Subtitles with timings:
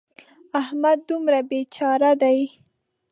[0.61, 2.39] احمد دومره بې چاره دی.